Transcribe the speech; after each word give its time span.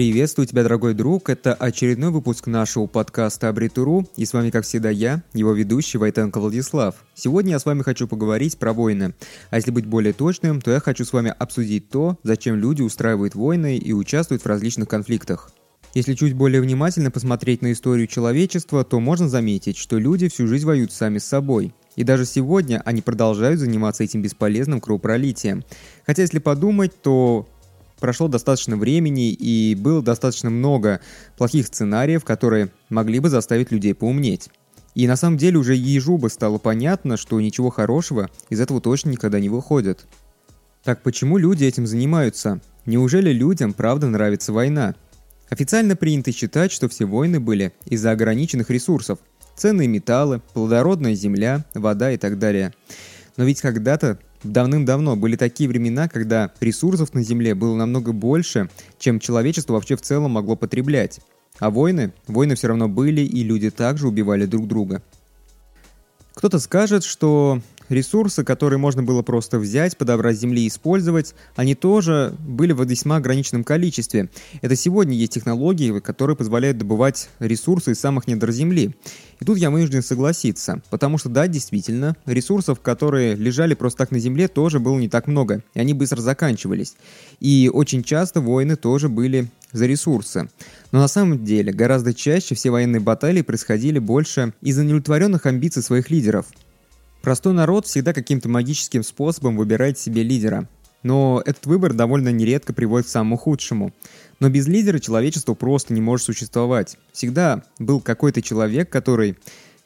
Приветствую 0.00 0.46
тебя, 0.46 0.62
дорогой 0.62 0.94
друг. 0.94 1.28
Это 1.28 1.52
очередной 1.52 2.08
выпуск 2.10 2.46
нашего 2.46 2.86
подкаста 2.86 3.50
«Абритуру». 3.50 4.08
И 4.16 4.24
с 4.24 4.32
вами, 4.32 4.48
как 4.48 4.64
всегда, 4.64 4.88
я, 4.88 5.22
его 5.34 5.52
ведущий 5.52 5.98
Войтенко 5.98 6.40
Владислав. 6.40 6.94
Сегодня 7.14 7.50
я 7.50 7.58
с 7.58 7.66
вами 7.66 7.82
хочу 7.82 8.08
поговорить 8.08 8.56
про 8.56 8.72
войны. 8.72 9.12
А 9.50 9.56
если 9.56 9.70
быть 9.70 9.84
более 9.84 10.14
точным, 10.14 10.62
то 10.62 10.70
я 10.70 10.80
хочу 10.80 11.04
с 11.04 11.12
вами 11.12 11.34
обсудить 11.38 11.90
то, 11.90 12.16
зачем 12.22 12.56
люди 12.56 12.80
устраивают 12.80 13.34
войны 13.34 13.76
и 13.76 13.92
участвуют 13.92 14.42
в 14.42 14.46
различных 14.46 14.88
конфликтах. 14.88 15.52
Если 15.92 16.14
чуть 16.14 16.32
более 16.32 16.62
внимательно 16.62 17.10
посмотреть 17.10 17.60
на 17.60 17.70
историю 17.70 18.06
человечества, 18.06 18.84
то 18.84 19.00
можно 19.00 19.28
заметить, 19.28 19.76
что 19.76 19.98
люди 19.98 20.30
всю 20.30 20.46
жизнь 20.46 20.64
воюют 20.64 20.92
сами 20.92 21.18
с 21.18 21.26
собой. 21.26 21.74
И 21.96 22.04
даже 22.04 22.24
сегодня 22.24 22.80
они 22.86 23.02
продолжают 23.02 23.60
заниматься 23.60 24.02
этим 24.02 24.22
бесполезным 24.22 24.80
кровопролитием. 24.80 25.62
Хотя 26.06 26.22
если 26.22 26.38
подумать, 26.38 26.92
то 27.02 27.46
прошло 28.00 28.28
достаточно 28.28 28.76
времени 28.76 29.30
и 29.32 29.74
было 29.74 30.02
достаточно 30.02 30.50
много 30.50 31.00
плохих 31.36 31.66
сценариев, 31.66 32.24
которые 32.24 32.70
могли 32.88 33.20
бы 33.20 33.28
заставить 33.28 33.70
людей 33.70 33.94
поумнеть. 33.94 34.48
И 34.94 35.06
на 35.06 35.16
самом 35.16 35.36
деле 35.36 35.58
уже 35.58 35.74
ежу 35.74 36.18
бы 36.18 36.28
стало 36.30 36.58
понятно, 36.58 37.16
что 37.16 37.40
ничего 37.40 37.70
хорошего 37.70 38.28
из 38.48 38.60
этого 38.60 38.80
точно 38.80 39.10
никогда 39.10 39.38
не 39.38 39.48
выходит. 39.48 40.06
Так 40.82 41.02
почему 41.02 41.38
люди 41.38 41.64
этим 41.64 41.86
занимаются? 41.86 42.60
Неужели 42.86 43.32
людям 43.32 43.72
правда 43.72 44.08
нравится 44.08 44.52
война? 44.52 44.94
Официально 45.48 45.96
принято 45.96 46.32
считать, 46.32 46.72
что 46.72 46.88
все 46.88 47.04
войны 47.04 47.40
были 47.40 47.72
из-за 47.84 48.12
ограниченных 48.12 48.70
ресурсов. 48.70 49.18
Ценные 49.56 49.88
металлы, 49.88 50.40
плодородная 50.54 51.14
земля, 51.14 51.64
вода 51.74 52.12
и 52.12 52.16
так 52.16 52.38
далее. 52.38 52.72
Но 53.36 53.44
ведь 53.44 53.60
когда-то 53.60 54.18
Давным-давно 54.42 55.16
были 55.16 55.36
такие 55.36 55.68
времена, 55.68 56.08
когда 56.08 56.50
ресурсов 56.60 57.12
на 57.12 57.22
Земле 57.22 57.54
было 57.54 57.76
намного 57.76 58.12
больше, 58.12 58.70
чем 58.98 59.20
человечество 59.20 59.74
вообще 59.74 59.96
в 59.96 60.00
целом 60.00 60.32
могло 60.32 60.56
потреблять. 60.56 61.20
А 61.58 61.70
войны? 61.70 62.12
Войны 62.26 62.54
все 62.54 62.68
равно 62.68 62.88
были, 62.88 63.20
и 63.20 63.42
люди 63.42 63.70
также 63.70 64.08
убивали 64.08 64.46
друг 64.46 64.66
друга. 64.66 65.02
Кто-то 66.34 66.58
скажет, 66.58 67.04
что 67.04 67.60
ресурсы, 67.90 68.44
которые 68.44 68.78
можно 68.78 69.02
было 69.02 69.22
просто 69.22 69.58
взять, 69.58 69.98
подобрать 69.98 70.38
земли 70.38 70.64
и 70.64 70.68
использовать, 70.68 71.34
они 71.56 71.74
тоже 71.74 72.34
были 72.40 72.72
в 72.72 72.82
весьма 72.84 73.16
ограниченном 73.16 73.64
количестве. 73.64 74.30
Это 74.62 74.76
сегодня 74.76 75.14
есть 75.14 75.32
технологии, 75.32 75.98
которые 75.98 76.36
позволяют 76.36 76.78
добывать 76.78 77.28
ресурсы 77.40 77.92
из 77.92 78.00
самых 78.00 78.26
недр 78.26 78.50
земли. 78.50 78.94
И 79.40 79.44
тут 79.44 79.58
я 79.58 79.70
вынужден 79.70 80.02
согласиться, 80.02 80.80
потому 80.90 81.18
что 81.18 81.28
да, 81.28 81.48
действительно, 81.48 82.16
ресурсов, 82.26 82.80
которые 82.80 83.34
лежали 83.34 83.74
просто 83.74 83.98
так 83.98 84.10
на 84.10 84.18
земле, 84.18 84.48
тоже 84.48 84.80
было 84.80 84.98
не 84.98 85.08
так 85.08 85.26
много, 85.26 85.62
и 85.74 85.80
они 85.80 85.92
быстро 85.92 86.20
заканчивались. 86.20 86.94
И 87.40 87.70
очень 87.72 88.02
часто 88.02 88.40
войны 88.40 88.76
тоже 88.76 89.08
были 89.08 89.48
за 89.72 89.86
ресурсы. 89.86 90.48
Но 90.92 91.00
на 91.00 91.08
самом 91.08 91.44
деле, 91.44 91.72
гораздо 91.72 92.14
чаще 92.14 92.54
все 92.54 92.70
военные 92.70 93.00
баталии 93.00 93.42
происходили 93.42 93.98
больше 93.98 94.52
из-за 94.60 94.84
неудовлетворенных 94.84 95.46
амбиций 95.46 95.82
своих 95.82 96.10
лидеров– 96.10 96.46
Простой 97.22 97.52
народ 97.52 97.86
всегда 97.86 98.12
каким-то 98.12 98.48
магическим 98.48 99.02
способом 99.02 99.56
выбирает 99.56 99.98
себе 99.98 100.22
лидера. 100.22 100.68
Но 101.02 101.42
этот 101.44 101.66
выбор 101.66 101.92
довольно 101.92 102.30
нередко 102.30 102.72
приводит 102.72 103.06
к 103.06 103.10
самому 103.10 103.36
худшему. 103.36 103.92
Но 104.38 104.48
без 104.48 104.66
лидера 104.66 104.98
человечество 104.98 105.54
просто 105.54 105.92
не 105.94 106.00
может 106.00 106.26
существовать. 106.26 106.96
Всегда 107.12 107.62
был 107.78 108.00
какой-то 108.00 108.42
человек, 108.42 108.90
который 108.90 109.36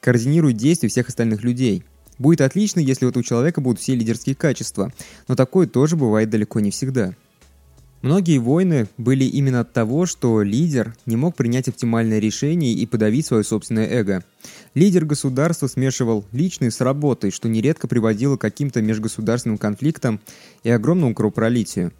координирует 0.00 0.56
действия 0.56 0.88
всех 0.88 1.08
остальных 1.08 1.42
людей. 1.42 1.84
Будет 2.18 2.40
отлично, 2.40 2.80
если 2.80 3.06
у 3.06 3.08
этого 3.08 3.24
человека 3.24 3.60
будут 3.60 3.80
все 3.80 3.94
лидерские 3.94 4.36
качества, 4.36 4.92
но 5.26 5.34
такое 5.34 5.66
тоже 5.66 5.96
бывает 5.96 6.30
далеко 6.30 6.60
не 6.60 6.70
всегда. 6.70 7.14
Многие 8.04 8.36
войны 8.36 8.86
были 8.98 9.24
именно 9.24 9.60
от 9.60 9.72
того, 9.72 10.04
что 10.04 10.42
лидер 10.42 10.94
не 11.06 11.16
мог 11.16 11.36
принять 11.36 11.68
оптимальное 11.68 12.18
решение 12.18 12.74
и 12.74 12.84
подавить 12.84 13.24
свое 13.24 13.42
собственное 13.44 13.88
эго. 13.88 14.22
Лидер 14.74 15.06
государства 15.06 15.68
смешивал 15.68 16.26
личное 16.30 16.70
с 16.70 16.82
работой, 16.82 17.30
что 17.30 17.48
нередко 17.48 17.88
приводило 17.88 18.36
к 18.36 18.42
каким-то 18.42 18.82
межгосударственным 18.82 19.56
конфликтам 19.56 20.20
и 20.64 20.68
огромному 20.68 21.14
кровопролитию. 21.14 21.94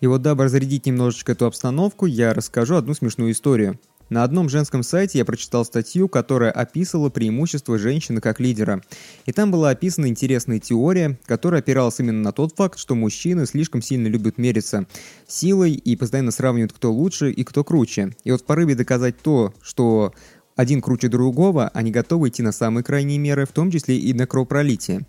И 0.00 0.06
вот 0.06 0.22
дабы 0.22 0.44
разрядить 0.44 0.86
немножечко 0.86 1.32
эту 1.32 1.44
обстановку, 1.44 2.06
я 2.06 2.32
расскажу 2.32 2.76
одну 2.76 2.94
смешную 2.94 3.32
историю– 3.32 3.78
на 4.08 4.24
одном 4.24 4.48
женском 4.48 4.82
сайте 4.82 5.18
я 5.18 5.24
прочитал 5.24 5.64
статью, 5.64 6.08
которая 6.08 6.50
описывала 6.50 7.10
преимущества 7.10 7.78
женщины 7.78 8.20
как 8.20 8.40
лидера. 8.40 8.82
И 9.26 9.32
там 9.32 9.50
была 9.50 9.70
описана 9.70 10.06
интересная 10.06 10.58
теория, 10.58 11.18
которая 11.26 11.60
опиралась 11.60 12.00
именно 12.00 12.22
на 12.22 12.32
тот 12.32 12.54
факт, 12.56 12.78
что 12.78 12.94
мужчины 12.94 13.46
слишком 13.46 13.82
сильно 13.82 14.06
любят 14.08 14.38
мериться 14.38 14.86
силой 15.26 15.72
и 15.72 15.96
постоянно 15.96 16.30
сравнивают, 16.30 16.72
кто 16.72 16.92
лучше 16.92 17.30
и 17.30 17.44
кто 17.44 17.64
круче. 17.64 18.14
И 18.24 18.30
вот 18.30 18.42
в 18.42 18.44
порыве 18.44 18.74
доказать 18.74 19.18
то, 19.18 19.54
что 19.62 20.12
один 20.56 20.82
круче 20.82 21.08
другого, 21.08 21.68
они 21.72 21.90
готовы 21.90 22.28
идти 22.28 22.42
на 22.42 22.52
самые 22.52 22.84
крайние 22.84 23.18
меры, 23.18 23.46
в 23.46 23.52
том 23.52 23.70
числе 23.70 23.98
и 23.98 24.12
на 24.12 24.26
кровопролитие. 24.26 25.06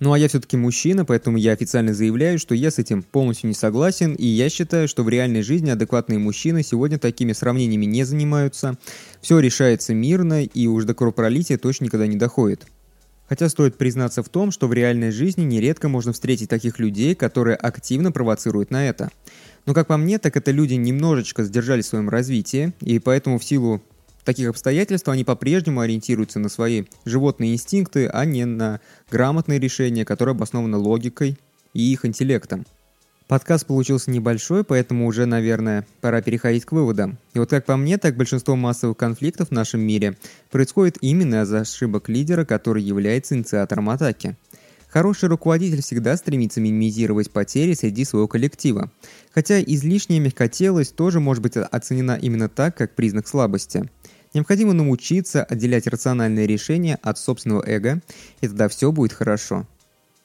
Ну 0.00 0.14
а 0.14 0.18
я 0.18 0.28
все-таки 0.28 0.56
мужчина, 0.56 1.04
поэтому 1.04 1.36
я 1.36 1.52
официально 1.52 1.92
заявляю, 1.92 2.38
что 2.38 2.54
я 2.54 2.70
с 2.70 2.78
этим 2.78 3.02
полностью 3.02 3.48
не 3.48 3.54
согласен, 3.54 4.14
и 4.14 4.24
я 4.24 4.48
считаю, 4.48 4.88
что 4.88 5.04
в 5.04 5.10
реальной 5.10 5.42
жизни 5.42 5.68
адекватные 5.68 6.18
мужчины 6.18 6.62
сегодня 6.62 6.98
такими 6.98 7.34
сравнениями 7.34 7.84
не 7.84 8.04
занимаются. 8.04 8.78
Все 9.20 9.38
решается 9.38 9.92
мирно, 9.92 10.42
и 10.42 10.66
уж 10.66 10.84
до 10.84 10.94
кровопролития 10.94 11.58
точно 11.58 11.84
никогда 11.84 12.06
не 12.06 12.16
доходит. 12.16 12.66
Хотя 13.28 13.50
стоит 13.50 13.76
признаться 13.76 14.22
в 14.22 14.30
том, 14.30 14.50
что 14.52 14.68
в 14.68 14.72
реальной 14.72 15.10
жизни 15.10 15.42
нередко 15.42 15.90
можно 15.90 16.14
встретить 16.14 16.48
таких 16.48 16.78
людей, 16.78 17.14
которые 17.14 17.56
активно 17.56 18.10
провоцируют 18.10 18.70
на 18.70 18.88
это. 18.88 19.10
Но 19.66 19.74
как 19.74 19.86
по 19.86 19.98
мне, 19.98 20.18
так 20.18 20.34
это 20.34 20.50
люди 20.50 20.74
немножечко 20.74 21.44
сдержали 21.44 21.82
в 21.82 21.86
своем 21.86 22.08
развитии, 22.08 22.72
и 22.80 22.98
поэтому 22.98 23.38
в 23.38 23.44
силу 23.44 23.82
в 24.20 24.24
таких 24.24 24.50
обстоятельствах 24.50 25.14
они 25.14 25.24
по-прежнему 25.24 25.80
ориентируются 25.80 26.38
на 26.38 26.50
свои 26.50 26.84
животные 27.06 27.54
инстинкты, 27.54 28.06
а 28.06 28.26
не 28.26 28.44
на 28.44 28.80
грамотные 29.10 29.58
решения, 29.58 30.04
которые 30.04 30.34
обоснованы 30.34 30.76
логикой 30.76 31.38
и 31.72 31.92
их 31.92 32.04
интеллектом. 32.04 32.66
Подкаст 33.28 33.64
получился 33.64 34.10
небольшой, 34.10 34.64
поэтому 34.64 35.06
уже, 35.06 35.24
наверное, 35.24 35.86
пора 36.00 36.20
переходить 36.20 36.64
к 36.64 36.72
выводам. 36.72 37.16
И 37.32 37.38
вот 37.38 37.48
как 37.48 37.64
по 37.64 37.76
мне, 37.76 37.96
так 37.96 38.16
большинство 38.16 38.56
массовых 38.56 38.96
конфликтов 38.96 39.48
в 39.48 39.52
нашем 39.52 39.80
мире 39.80 40.16
происходит 40.50 40.98
именно 41.00 41.42
из-за 41.42 41.60
ошибок 41.60 42.08
лидера, 42.08 42.44
который 42.44 42.82
является 42.82 43.36
инициатором 43.36 43.88
атаки. 43.88 44.36
Хороший 44.90 45.28
руководитель 45.28 45.82
всегда 45.82 46.16
стремится 46.16 46.60
минимизировать 46.60 47.30
потери 47.30 47.74
среди 47.74 48.04
своего 48.04 48.28
коллектива, 48.28 48.90
хотя 49.32 49.62
излишняя 49.62 50.20
мягкотелость 50.20 50.96
тоже 50.96 51.20
может 51.20 51.42
быть 51.42 51.56
оценена 51.56 52.18
именно 52.20 52.48
так, 52.48 52.76
как 52.76 52.94
признак 52.94 53.28
слабости– 53.28 53.88
Необходимо 54.32 54.72
научиться 54.72 55.42
отделять 55.42 55.88
рациональные 55.88 56.46
решения 56.46 56.98
от 57.02 57.18
собственного 57.18 57.64
эго, 57.66 58.00
и 58.40 58.46
тогда 58.46 58.68
все 58.68 58.92
будет 58.92 59.12
хорошо. 59.12 59.66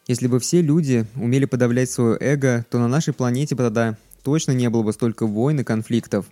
Если 0.07 0.27
бы 0.27 0.39
все 0.39 0.61
люди 0.61 1.07
умели 1.15 1.45
подавлять 1.45 1.89
свое 1.89 2.15
эго, 2.19 2.65
то 2.69 2.77
на 2.77 2.87
нашей 2.87 3.13
планете 3.13 3.55
бы 3.55 3.63
тогда 3.63 3.97
точно 4.23 4.51
не 4.51 4.69
было 4.69 4.83
бы 4.83 4.93
столько 4.93 5.25
войн 5.25 5.61
и 5.61 5.63
конфликтов. 5.63 6.27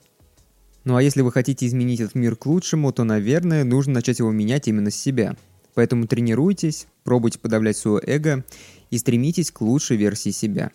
Ну 0.83 0.95
а 0.95 1.01
если 1.01 1.21
вы 1.21 1.31
хотите 1.31 1.65
изменить 1.65 1.99
этот 1.99 2.13
мир 2.13 2.35
к 2.35 2.45
лучшему, 2.45 2.91
то, 2.93 3.03
наверное, 3.03 3.63
нужно 3.63 3.93
начать 3.93 4.19
его 4.19 4.31
менять 4.31 4.67
именно 4.67 4.91
с 4.91 4.95
себя. 4.95 5.35
Поэтому 5.75 6.07
тренируйтесь, 6.07 6.87
пробуйте 7.03 7.39
подавлять 7.39 7.77
свое 7.77 8.01
эго 8.05 8.45
и 8.89 8.97
стремитесь 8.97 9.51
к 9.51 9.61
лучшей 9.61 9.97
версии 9.97 10.29
себя. 10.29 10.71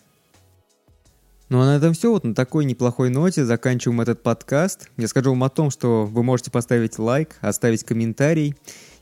Ну 1.49 1.61
а 1.61 1.67
на 1.67 1.77
этом 1.77 1.95
все. 1.95 2.13
Вот 2.13 2.25
на 2.25 2.35
такой 2.35 2.65
неплохой 2.67 3.09
ноте 3.09 3.45
заканчиваем 3.45 4.01
этот 4.03 4.23
подкаст. 4.23 4.91
Я 4.99 5.09
скажу 5.09 5.31
вам 5.31 5.45
о 5.45 5.49
том, 5.49 5.71
что 5.71 6.05
вы 6.05 6.23
можете 6.23 6.51
поставить 6.51 6.99
лайк, 6.99 7.37
оставить 7.41 7.85
комментарий. 7.85 8.55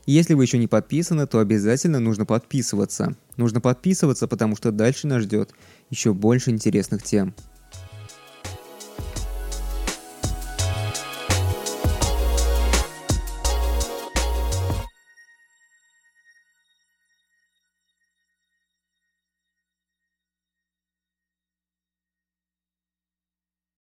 И 0.05 0.13
если 0.13 0.33
вы 0.33 0.45
еще 0.45 0.57
не 0.57 0.67
подписаны, 0.67 1.27
то 1.27 1.39
обязательно 1.39 1.99
нужно 1.99 2.25
подписываться. 2.25 3.17
Нужно 3.35 3.59
подписываться, 3.59 4.27
потому 4.27 4.55
что 4.55 4.71
дальше 4.71 5.07
нас 5.07 5.23
ждет 5.23 5.53
еще 5.89 6.13
больше 6.13 6.51
интересных 6.51 7.03
тем. 7.03 7.35